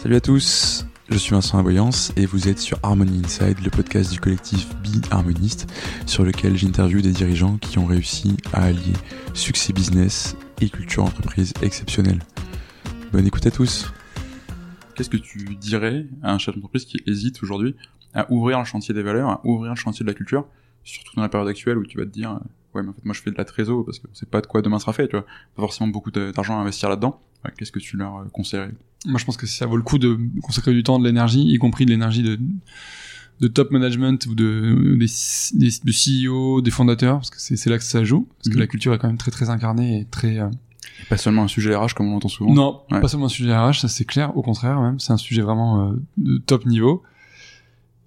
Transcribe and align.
Salut 0.00 0.14
à 0.14 0.20
tous, 0.20 0.86
je 1.08 1.18
suis 1.18 1.32
Vincent 1.32 1.58
Aboyance 1.58 2.12
et 2.14 2.24
vous 2.24 2.46
êtes 2.46 2.60
sur 2.60 2.78
Harmony 2.84 3.20
Inside, 3.24 3.58
le 3.64 3.68
podcast 3.68 4.12
du 4.12 4.20
collectif 4.20 4.68
Be 4.76 5.04
Harmoniste, 5.10 5.68
sur 6.06 6.22
lequel 6.22 6.56
j'interviewe 6.56 7.02
des 7.02 7.10
dirigeants 7.10 7.58
qui 7.58 7.80
ont 7.80 7.84
réussi 7.84 8.36
à 8.52 8.66
allier 8.66 8.92
succès 9.34 9.72
business 9.72 10.36
et 10.60 10.70
culture 10.70 11.02
entreprise 11.02 11.52
exceptionnelle. 11.62 12.20
Bonne 13.12 13.26
écoute 13.26 13.44
à 13.48 13.50
tous. 13.50 13.92
Qu'est-ce 14.94 15.10
que 15.10 15.16
tu 15.16 15.56
dirais 15.56 16.06
à 16.22 16.32
un 16.32 16.38
chef 16.38 16.54
d'entreprise 16.54 16.84
qui 16.84 17.02
hésite 17.08 17.42
aujourd'hui 17.42 17.74
à 18.14 18.30
ouvrir 18.30 18.60
le 18.60 18.64
chantier 18.64 18.94
des 18.94 19.02
valeurs, 19.02 19.28
à 19.28 19.40
ouvrir 19.42 19.72
le 19.72 19.76
chantier 19.76 20.04
de 20.04 20.08
la 20.08 20.14
culture, 20.14 20.46
surtout 20.84 21.16
dans 21.16 21.22
la 21.22 21.28
période 21.28 21.48
actuelle 21.48 21.76
où 21.76 21.84
tu 21.84 21.98
vas 21.98 22.04
te 22.04 22.10
dire 22.10 22.30
euh, 22.30 22.38
ouais 22.76 22.84
mais 22.84 22.90
en 22.90 22.92
fait 22.92 23.04
moi 23.04 23.14
je 23.14 23.20
fais 23.20 23.32
de 23.32 23.36
la 23.36 23.44
trésor 23.44 23.84
parce 23.84 23.98
que 23.98 24.06
c'est 24.12 24.30
pas 24.30 24.40
de 24.40 24.46
quoi 24.46 24.62
demain 24.62 24.78
sera 24.78 24.92
fait, 24.92 25.08
tu 25.08 25.16
vois, 25.16 25.26
pas 25.56 25.62
forcément 25.62 25.88
beaucoup 25.88 26.12
d'argent 26.12 26.56
à 26.56 26.60
investir 26.60 26.88
là-dedans. 26.88 27.20
Qu'est-ce 27.56 27.72
que 27.72 27.80
tu 27.80 27.96
leur 27.96 28.18
euh, 28.18 28.24
conseillerais? 28.32 28.70
Moi, 29.06 29.18
je 29.18 29.24
pense 29.24 29.36
que 29.36 29.46
ça 29.46 29.66
vaut 29.66 29.76
le 29.76 29.82
coup 29.82 29.98
de 29.98 30.18
consacrer 30.42 30.72
du 30.72 30.82
temps, 30.82 30.98
de 30.98 31.04
l'énergie, 31.04 31.42
y 31.52 31.56
compris 31.58 31.84
de 31.86 31.90
l'énergie 31.90 32.22
de, 32.22 32.38
de 33.40 33.48
top 33.48 33.70
management 33.70 34.26
ou 34.26 34.34
de, 34.34 34.96
des, 34.98 35.06
des, 35.54 35.70
de 35.84 35.92
CEO, 36.26 36.60
des 36.60 36.70
fondateurs, 36.70 37.18
parce 37.18 37.30
que 37.30 37.38
c'est 37.38 37.70
là 37.70 37.78
que 37.78 37.84
ça 37.84 38.02
joue, 38.04 38.26
parce 38.38 38.48
que 38.48 38.54
Mhm. 38.54 38.60
la 38.60 38.66
culture 38.66 38.92
est 38.94 38.98
quand 38.98 39.06
même 39.06 39.18
très 39.18 39.30
très 39.30 39.50
incarnée 39.50 40.00
et 40.00 40.04
très... 40.04 40.38
euh, 40.40 40.48
Pas 41.08 41.16
seulement 41.16 41.44
un 41.44 41.48
sujet 41.48 41.74
RH 41.76 41.94
comme 41.94 42.08
on 42.08 42.14
l'entend 42.14 42.28
souvent. 42.28 42.52
Non, 42.52 42.80
Ouais. 42.90 43.00
pas 43.00 43.06
seulement 43.08 43.26
un 43.26 43.30
sujet 43.30 43.56
RH, 43.56 43.80
ça 43.82 43.88
c'est 43.88 44.04
clair, 44.04 44.36
au 44.36 44.42
contraire 44.42 44.80
même, 44.80 44.98
c'est 44.98 45.12
un 45.12 45.16
sujet 45.16 45.42
vraiment 45.42 45.90
euh, 45.90 45.92
de 46.16 46.38
top 46.38 46.66
niveau. 46.66 47.02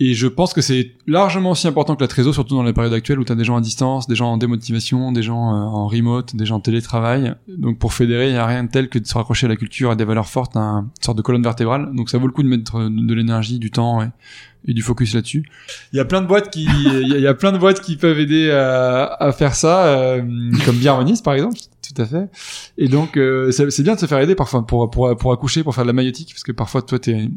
Et 0.00 0.14
je 0.14 0.28
pense 0.28 0.54
que 0.54 0.60
c'est 0.60 0.92
largement 1.08 1.50
aussi 1.50 1.66
important 1.66 1.96
que 1.96 2.02
la 2.02 2.08
trésor, 2.08 2.32
surtout 2.32 2.54
dans 2.54 2.62
la 2.62 2.72
période 2.72 2.92
actuelle 2.92 3.18
où 3.18 3.24
tu 3.24 3.32
as 3.32 3.34
des 3.34 3.42
gens 3.42 3.56
à 3.56 3.60
distance, 3.60 4.06
des 4.06 4.14
gens 4.14 4.32
en 4.32 4.36
démotivation, 4.36 5.10
des 5.10 5.22
gens 5.22 5.52
euh, 5.52 5.58
en 5.58 5.88
remote, 5.88 6.36
des 6.36 6.46
gens 6.46 6.56
en 6.56 6.60
télétravail. 6.60 7.34
Donc 7.48 7.78
pour 7.78 7.92
fédérer, 7.92 8.28
il 8.28 8.32
n'y 8.32 8.38
a 8.38 8.46
rien 8.46 8.62
de 8.62 8.70
tel 8.70 8.88
que 8.88 9.00
de 9.00 9.06
se 9.06 9.14
raccrocher 9.14 9.46
à 9.46 9.48
la 9.48 9.56
culture 9.56 9.90
et 9.92 9.96
des 9.96 10.04
valeurs 10.04 10.28
fortes, 10.28 10.56
à 10.56 10.60
une 10.60 10.88
sorte 11.00 11.16
de 11.16 11.22
colonne 11.22 11.42
vertébrale. 11.42 11.90
Donc 11.94 12.10
ça 12.10 12.18
vaut 12.18 12.28
le 12.28 12.32
coup 12.32 12.44
de 12.44 12.48
mettre 12.48 12.76
euh, 12.76 12.88
de 12.90 13.12
l'énergie, 13.14 13.58
du 13.58 13.72
temps 13.72 14.00
et, 14.02 14.72
du 14.72 14.82
focus 14.82 15.14
là-dessus. 15.14 15.44
Il 15.92 15.96
y 15.96 16.00
a 16.00 16.04
plein 16.04 16.20
de 16.20 16.26
boîtes 16.26 16.50
qui, 16.50 16.64
il 16.84 17.08
y, 17.20 17.26
a- 17.26 17.34
plein 17.34 17.50
de 17.50 17.58
boîtes 17.58 17.80
qui 17.80 17.96
peuvent 17.96 18.20
aider 18.20 18.50
à, 18.50 19.32
faire 19.32 19.54
ça, 19.54 19.86
euh, 19.86 20.22
comme 20.64 20.76
Biarmonis 20.76 21.22
par 21.24 21.34
exemple, 21.34 21.56
tout 21.82 22.00
à 22.00 22.06
fait. 22.06 22.28
Et 22.76 22.86
donc 22.88 23.16
euh, 23.16 23.50
c'est 23.50 23.82
bien 23.82 23.94
de 23.96 24.00
se 24.00 24.06
faire 24.06 24.18
aider 24.20 24.36
parfois 24.36 24.64
pour 24.64 24.90
pour 24.90 25.16
pour 25.16 25.32
accoucher, 25.32 25.64
pour 25.64 25.74
faire 25.74 25.84
de 25.84 25.88
la 25.88 25.92
maïotique, 25.92 26.30
parce 26.34 26.42
que 26.44 26.52
parfois 26.52 26.82
toi 26.82 26.98
t'es 26.98 27.30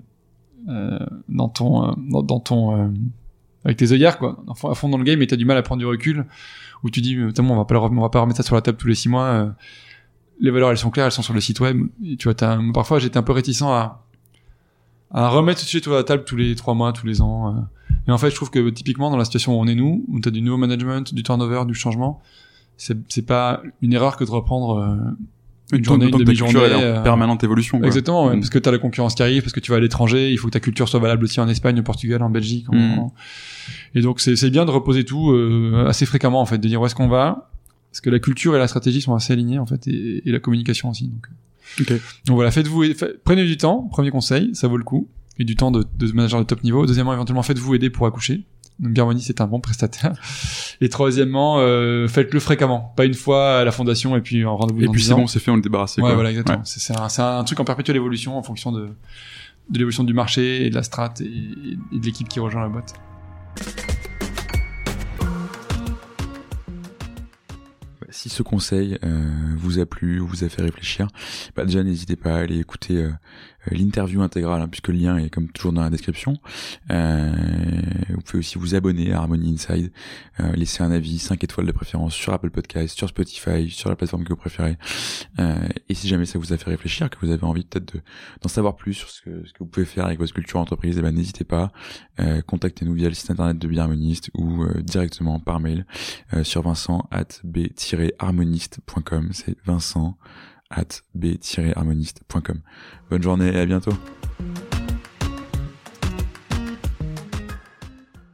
dans 0.67 1.49
ton 1.49 1.89
euh, 1.89 1.93
dans, 2.21 2.39
ton 2.39 2.77
euh, 2.77 2.87
avec 3.63 3.77
tes 3.77 3.91
œillères 3.91 4.17
quoi, 4.17 4.43
à 4.47 4.75
fond, 4.75 4.89
dans 4.89 4.97
le 4.97 5.03
game 5.03 5.21
et 5.21 5.27
t'as 5.27 5.35
du 5.35 5.45
mal 5.45 5.57
à 5.57 5.61
prendre 5.61 5.79
du 5.79 5.85
recul, 5.85 6.25
où 6.83 6.89
tu 6.89 7.01
dis 7.01 7.15
euh, 7.15 7.31
on 7.39 7.55
va 7.55 7.65
pas 7.65 7.79
on 7.79 8.01
va 8.01 8.09
pas 8.09 8.21
remettre 8.21 8.37
ça 8.37 8.43
sur 8.43 8.55
la 8.55 8.61
table 8.61 8.77
tous 8.77 8.87
les 8.87 8.95
six 8.95 9.09
mois. 9.09 9.25
euh, 9.25 9.49
les 10.39 10.49
valeurs 10.49 10.71
elles 10.71 10.77
sont 10.77 10.89
claires, 10.89 11.05
elles 11.05 11.11
sont 11.11 11.21
sur 11.21 11.35
le 11.35 11.41
site 11.41 11.59
web. 11.59 11.85
Tu 12.17 12.27
vois, 12.27 12.33
parfois 12.73 12.97
j'étais 12.97 13.17
un 13.17 13.23
peu 13.23 13.31
réticent 13.31 13.61
à 13.61 15.29
remettre 15.29 15.59
tout 15.59 15.65
de 15.65 15.69
suite 15.69 15.83
sur 15.83 15.93
la 15.93 16.03
table 16.03 16.23
tous 16.23 16.35
les 16.35 16.55
trois 16.55 16.73
mois, 16.73 16.93
tous 16.93 17.05
les 17.05 17.21
ans. 17.21 17.55
euh. 17.55 17.59
Et 18.07 18.11
en 18.11 18.17
fait, 18.17 18.29
je 18.29 18.35
trouve 18.35 18.49
que 18.49 18.69
typiquement 18.69 19.11
dans 19.11 19.17
la 19.17 19.25
situation 19.25 19.57
où 19.57 19.61
on 19.61 19.67
est 19.67 19.75
nous, 19.75 20.03
où 20.07 20.19
t'as 20.19 20.31
du 20.31 20.41
nouveau 20.41 20.57
management, 20.57 21.13
du 21.13 21.23
turnover, 21.23 21.65
du 21.65 21.73
changement, 21.73 22.21
c'est 22.77 23.25
pas 23.25 23.61
une 23.81 23.93
erreur 23.93 24.17
que 24.17 24.23
de 24.23 24.31
reprendre 24.31 24.77
euh, 24.79 24.95
une 25.77 25.83
journée, 25.83 26.05
une 26.07 26.17
demi-journée. 26.17 26.57
en 26.59 26.63
euh, 26.81 27.01
permanente 27.01 27.43
évolution. 27.43 27.77
quoi. 27.79 27.87
Exactement, 27.87 28.27
ouais, 28.27 28.35
Mm. 28.35 28.39
parce 28.39 28.49
que 28.49 28.59
t'as 28.59 28.71
la 28.71 28.77
concurrence 28.77 29.15
qui 29.15 29.23
arrive, 29.23 29.41
parce 29.41 29.53
que 29.53 29.59
tu 29.59 29.71
vas 29.71 29.77
à 29.77 29.79
l'étranger, 29.79 30.31
il 30.31 30.37
faut 30.37 30.47
que 30.47 30.53
ta 30.53 30.59
culture 30.59 30.87
soit 30.89 30.99
valable 30.99 31.23
aussi 31.23 31.39
en 31.39 31.47
Espagne, 31.47 31.79
au 31.79 31.83
Portugal, 31.83 32.21
en 32.23 32.29
Belgique. 32.29 32.65
en- 32.69 32.75
Mm. 32.75 33.09
Et 33.95 34.01
donc 34.01 34.19
c'est 34.21 34.49
bien 34.49 34.65
de 34.65 34.71
reposer 34.71 35.03
tout 35.05 35.31
euh, 35.31 35.85
assez 35.87 36.05
fréquemment 36.05 36.41
en 36.41 36.45
fait, 36.45 36.57
de 36.57 36.67
dire 36.67 36.81
où 36.81 36.85
est-ce 36.85 36.95
qu'on 36.95 37.07
va, 37.09 37.51
parce 37.91 38.01
que 38.01 38.09
la 38.09 38.19
culture 38.19 38.55
et 38.55 38.59
la 38.59 38.67
stratégie 38.67 39.01
sont 39.01 39.13
assez 39.15 39.33
alignées 39.33 39.59
en 39.59 39.65
fait, 39.65 39.87
et, 39.87 40.21
et 40.27 40.31
la 40.31 40.39
communication 40.39 40.89
aussi. 40.89 41.07
Donc, 41.07 41.27
Ok. 41.79 41.91
donc 42.25 42.35
voilà, 42.35 42.51
faites-vous, 42.51 42.93
fa- 42.95 43.07
prenez 43.23 43.45
du 43.45 43.57
temps, 43.57 43.87
premier 43.91 44.11
conseil, 44.11 44.49
ça 44.53 44.67
vaut 44.67 44.77
le 44.77 44.83
coup, 44.83 45.07
et 45.39 45.43
du 45.43 45.55
temps 45.55 45.71
de, 45.71 45.85
de 45.97 46.11
manager 46.11 46.39
de 46.39 46.45
top 46.45 46.63
niveau. 46.63 46.85
Deuxièmement, 46.85 47.13
éventuellement 47.13 47.43
faites-vous 47.43 47.75
aider 47.75 47.89
pour 47.89 48.05
accoucher. 48.07 48.43
Donc 48.81 48.93
Garmoni 48.93 49.21
c'est 49.21 49.41
un 49.41 49.47
bon 49.47 49.59
prestataire. 49.59 50.13
Et 50.81 50.89
troisièmement, 50.89 51.59
euh, 51.59 52.07
faites-le 52.07 52.39
fréquemment, 52.39 52.93
pas 52.97 53.05
une 53.05 53.13
fois 53.13 53.59
à 53.59 53.63
la 53.63 53.71
fondation 53.71 54.15
et 54.15 54.21
puis 54.21 54.43
en 54.43 54.57
rendez-vous 54.57 54.81
Et 54.81 54.85
dans 54.87 54.91
puis 54.91 55.01
10 55.01 55.07
c'est 55.07 55.13
bon, 55.15 55.27
c'est 55.27 55.39
fait, 55.39 55.51
on 55.51 55.57
est 55.57 55.61
débarrassé. 55.61 56.01
Ouais, 56.01 56.07
quoi. 56.07 56.15
voilà, 56.15 56.31
exactement. 56.31 56.57
Ouais. 56.57 56.63
C'est 56.65 56.79
c'est 56.79 56.99
un, 56.99 57.07
c'est 57.07 57.21
un 57.21 57.43
truc 57.43 57.59
en 57.59 57.63
perpétuelle 57.65 57.95
évolution 57.97 58.37
en 58.37 58.43
fonction 58.43 58.71
de, 58.71 58.87
de 59.69 59.77
l'évolution 59.77 60.03
du 60.03 60.13
marché 60.13 60.65
et 60.65 60.69
de 60.69 60.75
la 60.75 60.83
strat 60.83 61.13
et, 61.21 61.25
et 61.25 61.99
de 61.99 62.05
l'équipe 62.05 62.27
qui 62.27 62.39
rejoint 62.39 62.61
la 62.61 62.69
boîte. 62.69 62.95
Si 68.09 68.27
ce 68.29 68.43
conseil 68.43 68.97
euh, 69.03 69.31
vous 69.55 69.79
a 69.79 69.85
plu 69.85 70.19
ou 70.19 70.27
vous 70.27 70.43
a 70.43 70.49
fait 70.49 70.61
réfléchir, 70.61 71.07
bah 71.55 71.63
déjà 71.63 71.81
n'hésitez 71.81 72.17
pas 72.17 72.35
à 72.35 72.39
aller 72.39 72.59
écouter 72.59 72.97
euh, 72.97 73.11
l'interview 73.69 74.21
intégrale, 74.21 74.61
hein, 74.61 74.67
puisque 74.67 74.87
le 74.87 74.95
lien 74.95 75.17
est 75.17 75.29
comme 75.29 75.49
toujours 75.51 75.73
dans 75.73 75.81
la 75.83 75.89
description. 75.89 76.33
Euh, 76.91 77.31
vous 78.09 78.21
pouvez 78.21 78.39
aussi 78.39 78.57
vous 78.57 78.75
abonner 78.75 79.11
à 79.13 79.19
Harmony 79.19 79.53
Inside, 79.53 79.91
euh, 80.39 80.51
laisser 80.53 80.81
un 80.83 80.91
avis 80.91 81.19
5 81.19 81.43
étoiles 81.43 81.67
de 81.67 81.71
préférence 81.71 82.13
sur 82.13 82.33
Apple 82.33 82.49
Podcast, 82.49 82.97
sur 82.97 83.07
Spotify, 83.09 83.69
sur 83.69 83.89
la 83.89 83.95
plateforme 83.95 84.23
que 84.23 84.29
vous 84.29 84.35
préférez. 84.39 84.77
Euh, 85.39 85.55
et 85.89 85.93
si 85.93 86.07
jamais 86.07 86.25
ça 86.25 86.39
vous 86.39 86.53
a 86.53 86.57
fait 86.57 86.69
réfléchir, 86.69 87.09
que 87.09 87.17
vous 87.25 87.31
avez 87.31 87.43
envie 87.43 87.63
peut-être 87.63 87.93
de- 87.95 88.01
d'en 88.41 88.49
savoir 88.49 88.75
plus 88.75 88.93
sur 88.93 89.09
ce 89.09 89.21
que, 89.21 89.45
ce 89.45 89.53
que 89.53 89.59
vous 89.59 89.65
pouvez 89.67 89.85
faire 89.85 90.05
avec 90.05 90.19
votre 90.19 90.33
culture 90.33 90.59
entreprise, 90.59 90.97
eh 90.97 91.01
ben 91.01 91.13
n'hésitez 91.13 91.43
pas. 91.43 91.71
Euh, 92.19 92.41
contactez-nous 92.41 92.93
via 92.93 93.09
le 93.09 93.13
site 93.15 93.29
internet 93.31 93.57
de 93.57 93.67
Biharmoniste 93.67 94.29
ou 94.33 94.63
euh, 94.63 94.81
directement 94.81 95.39
par 95.39 95.59
mail 95.59 95.85
euh, 96.33 96.43
sur 96.43 96.61
vincent 96.63 97.07
at 97.11 97.27
b-harmoniste.com. 97.43 99.29
C'est 99.33 99.55
vincent 99.65 100.17
at 100.71 101.01
b-harmoniste.com. 101.15 102.59
Bonne 103.09 103.23
journée 103.23 103.53
et 103.53 103.59
à 103.59 103.65
bientôt. 103.65 103.93